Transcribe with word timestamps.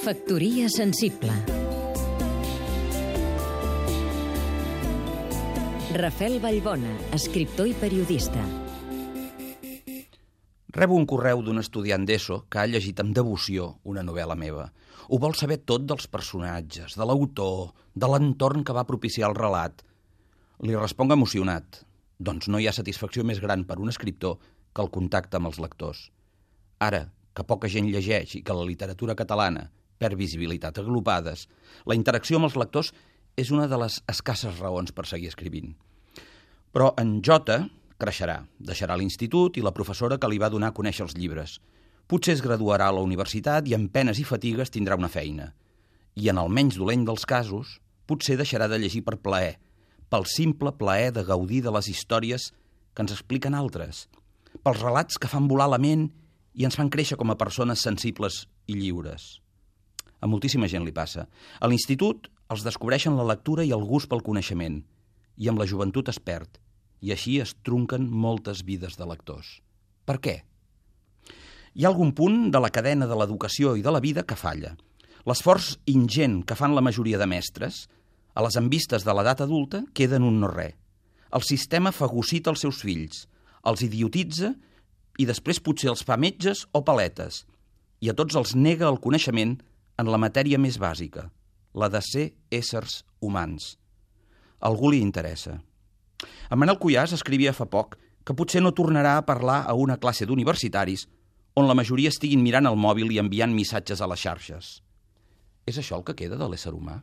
Factoria 0.00 0.68
sensible 0.72 1.34
Rafel 5.92 6.40
Vallbona, 6.40 6.94
escriptor 7.12 7.68
i 7.68 7.74
periodista. 7.74 8.40
Rebo 10.72 10.94
un 10.96 11.04
correu 11.04 11.42
d'un 11.44 11.60
estudiant 11.60 12.06
d'ESO 12.08 12.46
que 12.48 12.62
ha 12.62 12.66
llegit 12.70 13.04
amb 13.04 13.12
devoció 13.12 13.80
una 13.84 14.06
novel·la 14.06 14.38
meva. 14.40 14.70
Ho 15.12 15.18
vol 15.20 15.36
saber 15.36 15.60
tot 15.68 15.84
dels 15.84 16.08
personatges, 16.08 16.96
de 16.96 17.04
l'autor, 17.04 17.74
de 17.92 18.08
l'entorn 18.08 18.64
que 18.64 18.72
va 18.72 18.88
propiciar 18.88 19.28
el 19.28 19.36
relat. 19.36 19.84
Li 20.64 20.72
responc 20.78 21.12
emocionat. 21.12 21.84
Doncs 22.16 22.48
no 22.48 22.56
hi 22.56 22.72
ha 22.72 22.72
satisfacció 22.72 23.20
més 23.24 23.44
gran 23.44 23.68
per 23.68 23.76
un 23.82 23.92
escriptor 23.92 24.38
que 24.72 24.80
el 24.80 24.88
contacte 24.88 25.36
amb 25.36 25.52
els 25.52 25.60
lectors. 25.60 26.08
Ara, 26.80 27.10
que 27.34 27.46
poca 27.46 27.68
gent 27.70 27.88
llegeix 27.90 28.36
i 28.36 28.42
que 28.42 28.56
la 28.56 28.66
literatura 28.66 29.16
catalana 29.18 29.68
perd 30.00 30.16
visibilitat 30.16 30.80
agrupades, 30.80 31.46
la 31.84 31.94
interacció 31.94 32.38
amb 32.38 32.48
els 32.48 32.56
lectors 32.56 32.94
és 33.36 33.52
una 33.54 33.68
de 33.68 33.78
les 33.80 34.00
escasses 34.10 34.58
raons 34.58 34.94
per 34.96 35.06
seguir 35.06 35.28
escrivint. 35.30 35.74
Però 36.72 36.92
en 37.00 37.18
Jota 37.26 37.60
creixerà, 38.00 38.40
deixarà 38.58 38.96
l'institut 38.96 39.58
i 39.60 39.64
la 39.64 39.74
professora 39.76 40.18
que 40.18 40.30
li 40.30 40.40
va 40.40 40.50
donar 40.52 40.70
a 40.72 40.76
conèixer 40.76 41.04
els 41.04 41.16
llibres. 41.18 41.58
Potser 42.08 42.34
es 42.38 42.42
graduarà 42.42 42.88
a 42.88 42.96
la 42.96 43.04
universitat 43.04 43.68
i 43.68 43.76
amb 43.76 43.92
penes 43.92 44.18
i 44.18 44.26
fatigues 44.26 44.72
tindrà 44.72 44.96
una 44.98 45.12
feina. 45.12 45.52
I 46.16 46.30
en 46.32 46.40
el 46.42 46.48
menys 46.50 46.78
dolent 46.80 47.04
dels 47.06 47.26
casos, 47.28 47.76
potser 48.08 48.38
deixarà 48.40 48.66
de 48.70 48.80
llegir 48.80 49.04
per 49.06 49.20
plaer, 49.22 49.58
pel 50.10 50.26
simple 50.26 50.72
plaer 50.74 51.12
de 51.14 51.22
gaudir 51.28 51.60
de 51.62 51.70
les 51.76 51.90
històries 51.92 52.50
que 52.94 53.04
ens 53.04 53.12
expliquen 53.14 53.54
altres, 53.54 54.08
pels 54.64 54.80
relats 54.82 55.20
que 55.20 55.30
fan 55.30 55.46
volar 55.46 55.68
la 55.70 55.78
ment 55.78 56.08
i 56.60 56.66
ens 56.68 56.76
fan 56.76 56.90
créixer 56.92 57.16
com 57.16 57.32
a 57.32 57.38
persones 57.40 57.80
sensibles 57.80 58.42
i 58.68 58.76
lliures. 58.76 59.38
A 60.20 60.28
moltíssima 60.28 60.68
gent 60.68 60.84
li 60.84 60.92
passa. 60.92 61.24
A 61.56 61.68
l'institut 61.70 62.28
els 62.52 62.64
descobreixen 62.66 63.16
la 63.16 63.24
lectura 63.24 63.64
i 63.64 63.72
el 63.72 63.86
gust 63.88 64.10
pel 64.10 64.20
coneixement, 64.26 64.82
i 65.40 65.48
amb 65.48 65.62
la 65.62 65.66
joventut 65.70 66.10
es 66.12 66.20
perd, 66.20 66.60
i 67.00 67.14
així 67.14 67.38
es 67.40 67.54
trunquen 67.64 68.04
moltes 68.04 68.60
vides 68.68 69.00
de 69.00 69.08
lectors. 69.08 69.56
Per 70.04 70.18
què? 70.20 70.36
Hi 71.72 71.86
ha 71.86 71.92
algun 71.94 72.12
punt 72.12 72.50
de 72.52 72.60
la 72.60 72.72
cadena 72.74 73.08
de 73.08 73.16
l'educació 73.16 73.72
i 73.78 73.84
de 73.86 73.94
la 73.94 74.04
vida 74.04 74.26
que 74.28 74.36
falla. 74.36 74.74
L'esforç 75.24 75.78
ingent 75.88 76.42
que 76.44 76.58
fan 76.58 76.76
la 76.76 76.84
majoria 76.84 77.20
de 77.20 77.28
mestres, 77.30 77.86
a 78.36 78.44
les 78.44 78.56
envistes 78.60 79.06
de 79.06 79.14
l'edat 79.16 79.40
adulta, 79.46 79.84
queden 79.96 80.26
un 80.28 80.42
no 80.42 80.50
res. 80.52 80.76
El 81.32 81.44
sistema 81.46 81.92
fagocita 81.94 82.50
els 82.50 82.64
seus 82.66 82.80
fills, 82.82 83.28
els 83.64 83.84
idiotitza 83.86 84.50
i 85.20 85.26
després 85.28 85.60
potser 85.60 85.90
els 85.92 86.04
fa 86.06 86.16
metges 86.16 86.64
o 86.72 86.82
paletes, 86.86 87.44
i 88.00 88.08
a 88.08 88.16
tots 88.16 88.36
els 88.40 88.54
nega 88.56 88.88
el 88.88 89.00
coneixement 89.04 89.58
en 90.00 90.08
la 90.08 90.20
matèria 90.20 90.58
més 90.58 90.78
bàsica, 90.80 91.28
la 91.76 91.90
de 91.92 92.00
ser 92.04 92.30
éssers 92.50 93.02
humans. 93.20 93.74
A 94.60 94.68
algú 94.70 94.90
li 94.92 95.00
interessa. 95.04 95.58
En 96.50 96.60
Manel 96.60 96.78
Cuyàs 96.80 97.12
escrivia 97.16 97.52
fa 97.56 97.68
poc 97.68 97.96
que 98.24 98.36
potser 98.36 98.62
no 98.64 98.74
tornarà 98.76 99.16
a 99.18 99.26
parlar 99.28 99.62
a 99.66 99.76
una 99.76 99.98
classe 100.00 100.28
d'universitaris 100.28 101.06
on 101.56 101.68
la 101.68 101.76
majoria 101.76 102.12
estiguin 102.12 102.42
mirant 102.44 102.68
el 102.68 102.78
mòbil 102.80 103.12
i 103.12 103.20
enviant 103.20 103.52
missatges 103.52 104.00
a 104.00 104.08
les 104.10 104.24
xarxes. 104.24 104.72
És 105.68 105.80
això 105.80 106.00
el 106.00 106.06
que 106.08 106.16
queda 106.16 106.40
de 106.40 106.48
l'ésser 106.48 106.72
humà? 106.76 107.00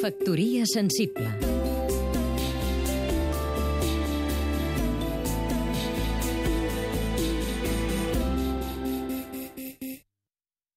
Factoria 0.00 0.64
sensible 0.68 1.87